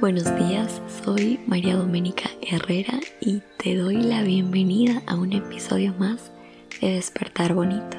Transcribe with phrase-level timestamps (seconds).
[0.00, 6.32] buenos días, soy María Doménica Herrera y te doy la bienvenida a un episodio más
[6.80, 7.98] de Despertar Bonito.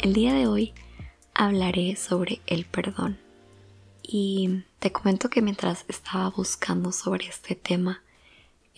[0.00, 0.72] El día de hoy
[1.34, 3.18] hablaré sobre el perdón
[4.02, 8.00] y te comento que mientras estaba buscando sobre este tema,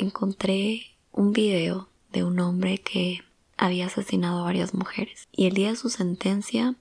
[0.00, 3.22] encontré un video de un hombre que
[3.56, 5.28] había asesinado a varias mujeres.
[5.32, 6.74] Y el día de su sentencia,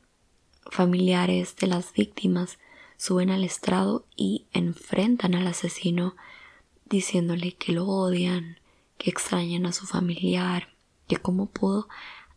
[0.70, 2.58] familiares de las víctimas
[2.98, 6.16] suben al estrado y enfrentan al asesino
[6.86, 8.58] diciéndole que lo odian,
[8.98, 10.70] que extrañan a su familiar,
[11.08, 11.88] que cómo pudo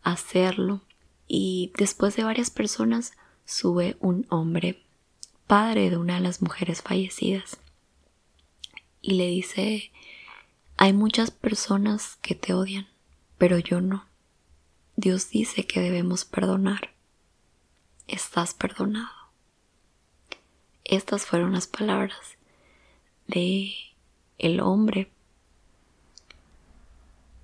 [0.03, 0.81] hacerlo.
[1.27, 3.13] Y después de varias personas
[3.45, 4.83] sube un hombre,
[5.47, 7.57] padre de una de las mujeres fallecidas,
[9.01, 9.91] y le dice
[10.77, 12.87] hay muchas personas que te odian,
[13.37, 14.05] pero yo no.
[14.95, 16.93] Dios dice que debemos perdonar.
[18.07, 19.11] Estás perdonado.
[20.83, 22.37] Estas fueron las palabras
[23.27, 23.73] de
[24.37, 25.11] el hombre.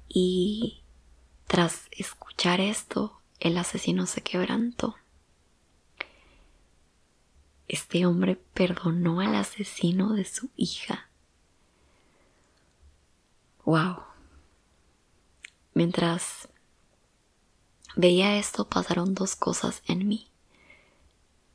[0.07, 0.81] Y
[1.47, 4.95] tras escuchar esto, el asesino se quebrantó.
[7.67, 11.08] Este hombre perdonó al asesino de su hija
[13.69, 13.97] Wow.
[15.75, 16.49] Mientras
[17.95, 20.31] veía esto pasaron dos cosas en mí.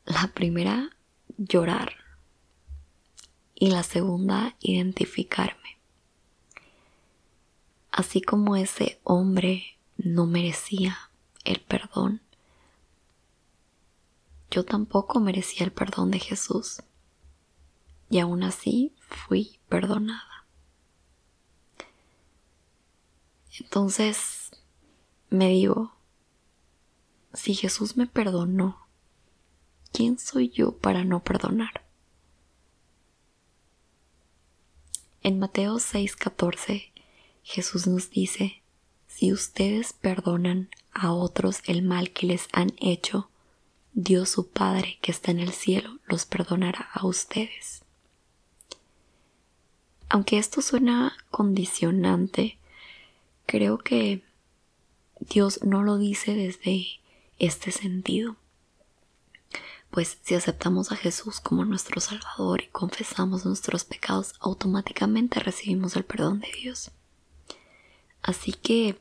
[0.05, 0.91] La primera,
[1.39, 1.97] llorar.
[3.57, 5.81] Y la segunda, identificarme.
[7.91, 11.11] Así como ese hombre no merecía
[11.43, 12.23] el perdón,
[14.53, 16.81] yo tampoco merecía el perdón de Jesús.
[18.09, 20.34] Y aún así fui perdonada.
[23.61, 24.51] Entonces
[25.31, 25.93] me digo,
[27.33, 28.87] si Jesús me perdonó,
[29.93, 31.85] ¿quién soy yo para no perdonar?
[35.23, 36.93] En Mateo 6:14
[37.43, 38.63] Jesús nos dice,
[39.07, 43.29] si ustedes perdonan a otros el mal que les han hecho,
[43.93, 47.85] Dios su Padre que está en el cielo los perdonará a ustedes.
[50.09, 52.59] Aunque esto suena condicionante,
[53.47, 54.25] creo que
[55.21, 56.87] Dios no lo dice desde
[57.39, 58.37] este sentido.
[59.91, 66.05] Pues si aceptamos a Jesús como nuestro Salvador y confesamos nuestros pecados, automáticamente recibimos el
[66.05, 66.91] perdón de Dios.
[68.23, 68.99] Así que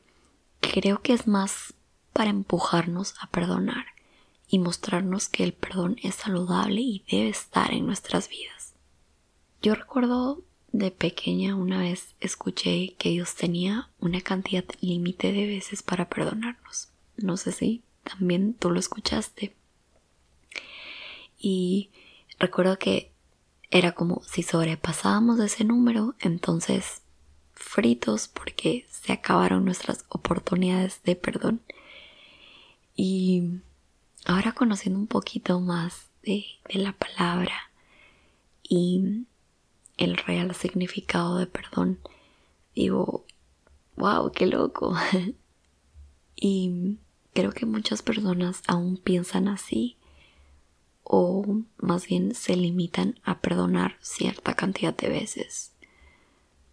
[0.60, 1.74] creo que es más
[2.12, 3.86] para empujarnos a perdonar
[4.46, 8.74] y mostrarnos que el perdón es saludable y debe estar en nuestras vidas.
[9.62, 10.42] Yo recuerdo
[10.74, 16.88] de pequeña una vez escuché que Dios tenía una cantidad límite de veces para perdonarnos.
[17.16, 19.54] No sé si también tú lo escuchaste.
[21.38, 21.90] Y
[22.40, 23.12] recuerdo que
[23.70, 27.02] era como si sobrepasábamos ese número, entonces
[27.52, 31.62] fritos porque se acabaron nuestras oportunidades de perdón.
[32.96, 33.60] Y
[34.24, 37.70] ahora conociendo un poquito más de, de la palabra
[38.64, 39.26] y
[39.96, 41.98] el real significado de perdón,
[42.74, 43.24] digo,
[43.96, 44.96] wow, qué loco.
[46.36, 46.98] y
[47.32, 49.96] creo que muchas personas aún piensan así
[51.04, 51.44] o
[51.76, 55.72] más bien se limitan a perdonar cierta cantidad de veces.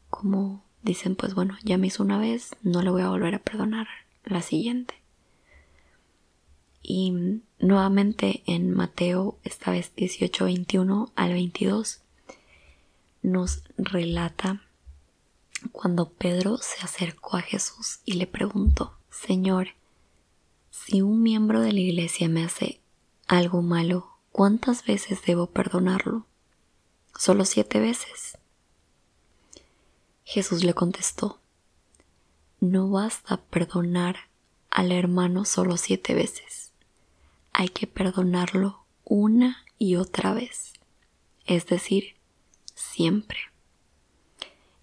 [0.10, 3.40] Como dicen, pues bueno, ya me hizo una vez, no le voy a volver a
[3.40, 3.88] perdonar
[4.24, 4.96] la siguiente.
[6.82, 12.01] Y nuevamente en Mateo, esta vez 18, 21 al 22,
[13.22, 14.62] nos relata
[15.72, 19.70] cuando Pedro se acercó a Jesús y le preguntó, Señor,
[20.70, 22.82] si un miembro de la iglesia me hace
[23.28, 26.26] algo malo, ¿cuántas veces debo perdonarlo?
[27.16, 28.38] Solo siete veces.
[30.24, 31.40] Jesús le contestó,
[32.60, 34.30] no basta perdonar
[34.70, 36.72] al hermano solo siete veces,
[37.54, 40.74] hay que perdonarlo una y otra vez,
[41.46, 42.16] es decir,
[42.82, 43.40] siempre.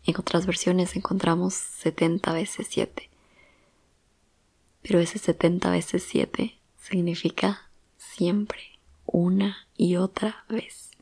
[0.04, 3.10] En otras versiones encontramos 70 veces 7.
[4.82, 8.62] Pero ese 70 veces 7 significa siempre,
[9.04, 10.92] una y otra vez.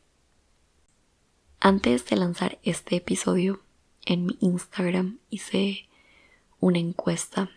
[1.59, 3.61] Antes de lanzar este episodio,
[4.05, 5.87] en mi Instagram hice
[6.59, 7.49] una encuesta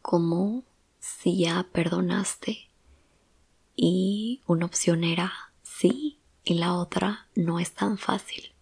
[0.00, 0.64] como
[0.98, 2.68] si ya perdonaste
[3.76, 8.52] y una opción era sí y la otra no es tan fácil.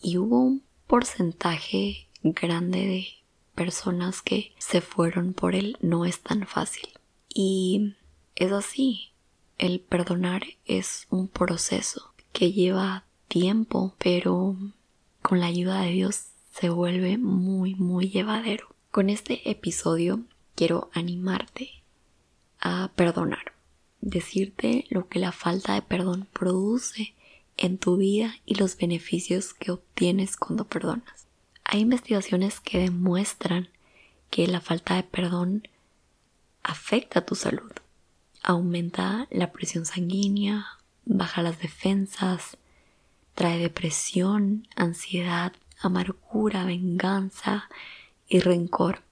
[0.00, 3.06] Y hubo un porcentaje grande de
[3.54, 6.88] personas que se fueron por él no es tan fácil.
[7.28, 7.94] Y
[8.34, 9.12] es así.
[9.58, 14.56] El perdonar es un proceso que lleva tiempo, pero
[15.22, 18.74] con la ayuda de Dios se vuelve muy, muy llevadero.
[18.90, 20.24] Con este episodio
[20.54, 21.82] quiero animarte
[22.60, 23.54] a perdonar,
[24.02, 27.14] decirte lo que la falta de perdón produce
[27.56, 31.26] en tu vida y los beneficios que obtienes cuando perdonas.
[31.64, 33.68] Hay investigaciones que demuestran
[34.30, 35.68] que la falta de perdón
[36.62, 37.72] afecta tu salud,
[38.42, 40.66] aumenta la presión sanguínea,
[41.04, 42.56] baja las defensas,
[43.34, 47.68] trae depresión, ansiedad, amargura, venganza
[48.28, 49.02] y rencor.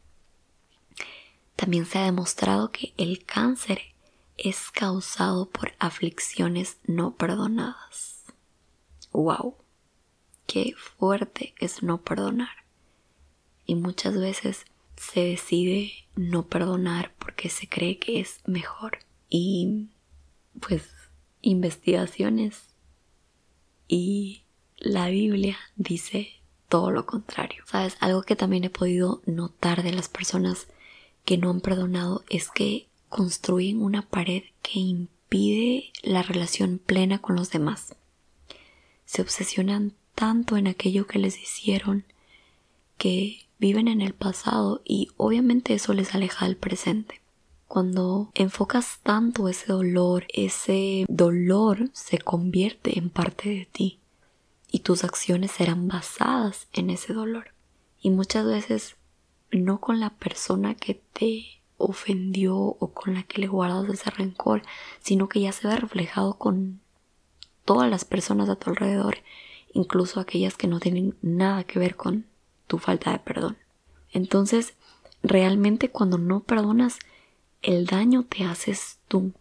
[1.54, 3.89] También se ha demostrado que el cáncer
[4.42, 8.24] es causado por aflicciones no perdonadas.
[9.12, 9.56] ¡Wow!
[10.46, 12.64] Qué fuerte es no perdonar.
[13.66, 14.64] Y muchas veces
[14.96, 18.98] se decide no perdonar porque se cree que es mejor.
[19.28, 19.88] Y
[20.60, 20.90] pues
[21.42, 22.74] investigaciones
[23.86, 24.42] y
[24.78, 27.62] la Biblia dice todo lo contrario.
[27.66, 30.68] Sabes, algo que también he podido notar de las personas
[31.24, 37.36] que no han perdonado es que construyen una pared que impide la relación plena con
[37.36, 37.94] los demás.
[39.04, 42.04] Se obsesionan tanto en aquello que les hicieron
[42.96, 47.20] que viven en el pasado y obviamente eso les aleja del presente.
[47.66, 53.98] Cuando enfocas tanto ese dolor, ese dolor se convierte en parte de ti
[54.70, 57.52] y tus acciones serán basadas en ese dolor.
[58.00, 58.96] Y muchas veces
[59.50, 64.62] no con la persona que te ofendió o con la que le guardas ese rencor,
[65.00, 66.80] sino que ya se ve reflejado con
[67.64, 69.18] todas las personas a tu alrededor,
[69.72, 72.26] incluso aquellas que no tienen nada que ver con
[72.66, 73.56] tu falta de perdón.
[74.12, 74.74] Entonces,
[75.22, 76.98] realmente cuando no perdonas,
[77.62, 79.32] el daño te haces tú.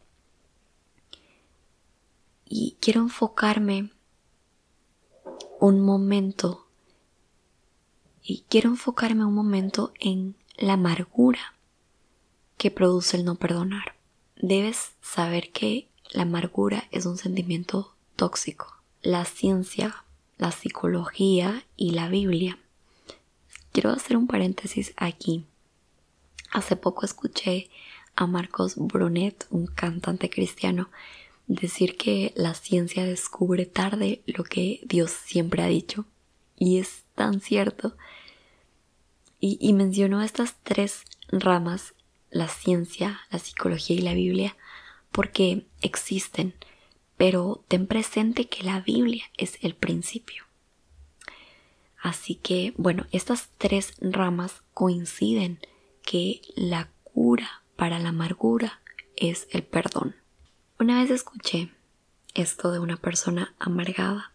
[2.46, 3.92] Y quiero enfocarme
[5.60, 6.66] un momento
[8.24, 11.56] y quiero enfocarme un momento en la amargura
[12.60, 13.96] que produce el no perdonar.
[14.36, 18.76] Debes saber que la amargura es un sentimiento tóxico.
[19.02, 20.04] La ciencia,
[20.38, 22.60] la psicología y la Biblia.
[23.72, 25.46] Quiero hacer un paréntesis aquí.
[26.52, 27.70] Hace poco escuché
[28.16, 30.90] a Marcos Brunet, un cantante cristiano,
[31.48, 36.04] decir que la ciencia descubre tarde lo que Dios siempre ha dicho.
[36.58, 37.96] Y es tan cierto.
[39.40, 41.94] Y, mencionó estas tres ramas,
[42.32, 44.56] la ciencia, la psicología y la Biblia,
[45.12, 46.54] porque existen,
[47.18, 50.44] pero ten presente que la Biblia es el principio.
[52.02, 55.60] Así que, bueno, estas tres ramas coinciden
[56.04, 58.82] que la cura para la amargura
[59.16, 60.16] es el perdón.
[60.80, 61.72] Una vez escuché
[62.34, 64.32] esto de una persona amargada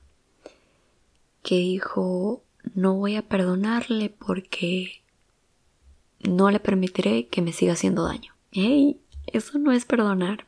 [1.43, 2.43] que dijo
[2.75, 5.04] no voy a perdonarle porque
[6.29, 8.35] no le permitiré que me siga haciendo daño.
[8.53, 9.01] ¡Hey!
[9.27, 10.47] Eso no es perdonar.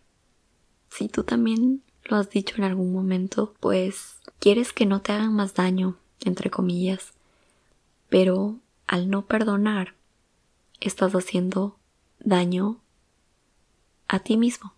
[0.91, 5.35] Si tú también lo has dicho en algún momento, pues quieres que no te hagan
[5.35, 7.13] más daño, entre comillas,
[8.09, 8.57] pero
[8.87, 9.95] al no perdonar,
[10.81, 11.77] estás haciendo
[12.21, 12.81] daño
[14.09, 14.73] a ti mismo.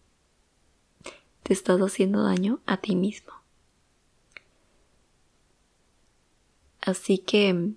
[1.43, 3.33] Te estás haciendo daño a ti mismo.
[6.81, 7.73] Así que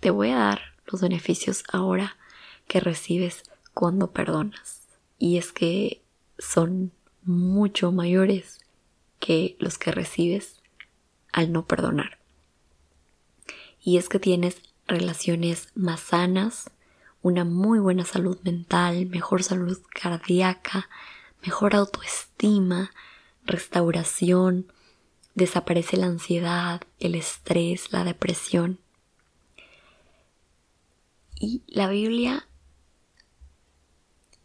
[0.00, 0.60] te voy a dar
[0.90, 2.16] los beneficios ahora
[2.66, 3.44] que recibes
[3.74, 4.82] cuando perdonas.
[5.18, 6.02] Y es que
[6.38, 6.92] son
[7.22, 8.58] mucho mayores
[9.18, 10.60] que los que recibes
[11.32, 12.18] al no perdonar.
[13.82, 16.70] Y es que tienes relaciones más sanas,
[17.22, 20.88] una muy buena salud mental, mejor salud cardíaca,
[21.42, 22.90] mejor autoestima,
[23.44, 24.72] restauración,
[25.34, 28.78] desaparece la ansiedad, el estrés, la depresión.
[31.42, 32.46] Y la Biblia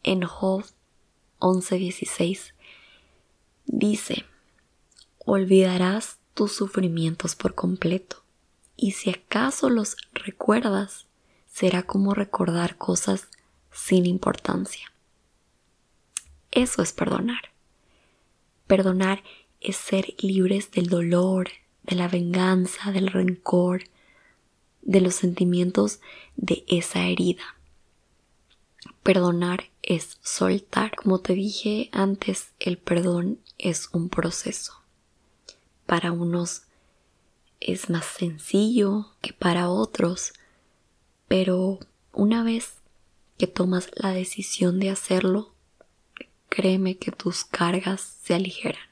[0.01, 0.63] en Job
[1.39, 2.53] 11:16
[3.65, 4.23] dice,
[5.17, 8.23] olvidarás tus sufrimientos por completo,
[8.77, 11.07] y si acaso los recuerdas,
[11.51, 13.27] será como recordar cosas
[13.73, 14.93] sin importancia.
[16.51, 17.51] Eso es perdonar.
[18.67, 19.21] Perdonar
[19.59, 21.49] es ser libres del dolor,
[21.83, 23.83] de la venganza, del rencor,
[24.85, 25.99] de los sentimientos
[26.37, 27.43] de esa herida.
[29.03, 30.95] Perdonar es soltar.
[30.95, 34.73] Como te dije antes, el perdón es un proceso.
[35.85, 36.63] Para unos
[37.59, 40.33] es más sencillo que para otros,
[41.27, 41.79] pero
[42.13, 42.75] una vez
[43.37, 45.53] que tomas la decisión de hacerlo,
[46.49, 48.89] créeme que tus cargas se aligeran.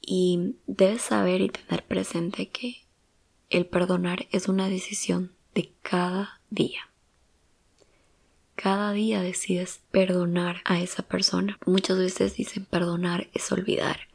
[0.00, 2.84] Y debes saber y tener presente que
[3.50, 6.88] el perdonar es una decisión de cada día.
[8.54, 11.58] Cada día decides perdonar a esa persona.
[11.66, 14.08] Muchas veces dicen perdonar es olvidar.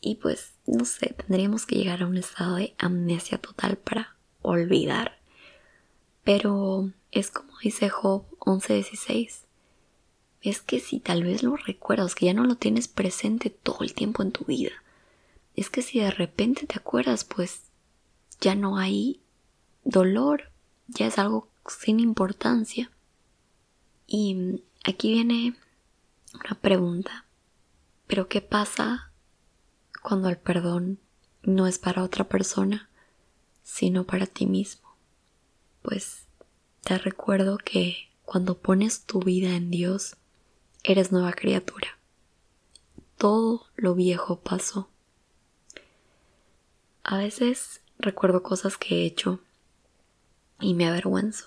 [0.00, 5.18] Y pues, no sé, tendríamos que llegar a un estado de amnesia total para olvidar.
[6.24, 9.44] Pero es como dice Job 11:16.
[10.40, 13.94] Es que si tal vez lo recuerdas, que ya no lo tienes presente todo el
[13.94, 14.72] tiempo en tu vida.
[15.54, 17.67] Es que si de repente te acuerdas, pues
[18.40, 19.20] ya no hay
[19.84, 20.50] dolor,
[20.86, 22.90] ya es algo sin importancia.
[24.06, 25.56] Y aquí viene
[26.34, 27.24] una pregunta.
[28.06, 29.12] ¿Pero qué pasa
[30.02, 30.98] cuando el perdón
[31.42, 32.88] no es para otra persona,
[33.62, 34.96] sino para ti mismo?
[35.82, 36.26] Pues
[36.82, 40.16] te recuerdo que cuando pones tu vida en Dios,
[40.82, 41.98] eres nueva criatura.
[43.16, 44.88] Todo lo viejo pasó.
[47.02, 49.40] A veces recuerdo cosas que he hecho
[50.60, 51.46] y me avergüenzo.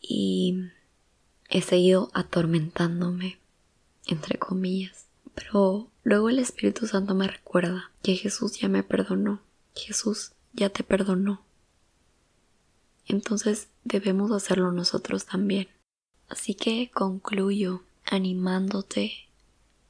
[0.00, 0.70] Y
[1.48, 3.38] he seguido atormentándome,
[4.06, 5.06] entre comillas.
[5.34, 9.40] Pero luego el Espíritu Santo me recuerda que Jesús ya me perdonó.
[9.74, 11.42] Jesús ya te perdonó.
[13.06, 15.68] Entonces debemos hacerlo nosotros también.
[16.28, 19.12] Así que concluyo animándote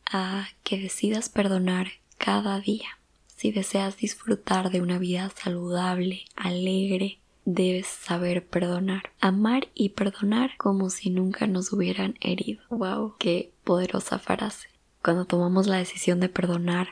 [0.04, 2.98] a que decidas perdonar cada día.
[3.36, 10.88] Si deseas disfrutar de una vida saludable, alegre, debes saber perdonar, amar y perdonar como
[10.88, 12.62] si nunca nos hubieran herido.
[12.70, 13.14] ¡Wow!
[13.18, 14.68] ¡Qué poderosa frase!
[15.02, 16.88] Cuando tomamos la decisión de perdonar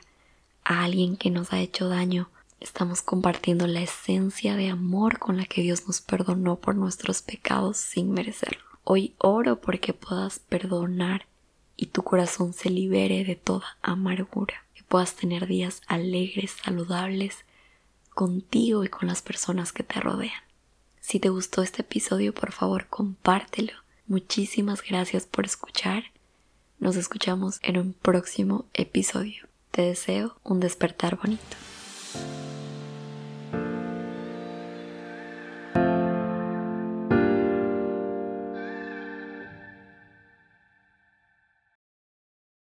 [0.64, 2.28] a alguien que nos ha hecho daño,
[2.60, 7.78] estamos compartiendo la esencia de amor con la que Dios nos perdonó por nuestros pecados
[7.78, 8.62] sin merecerlo.
[8.84, 11.26] Hoy oro porque puedas perdonar
[11.76, 17.44] y tu corazón se libere de toda amargura, puedas tener días alegres, saludables,
[18.10, 20.42] contigo y con las personas que te rodean.
[21.00, 23.72] Si te gustó este episodio, por favor, compártelo.
[24.06, 26.04] Muchísimas gracias por escuchar.
[26.78, 29.46] Nos escuchamos en un próximo episodio.
[29.70, 31.56] Te deseo un despertar bonito.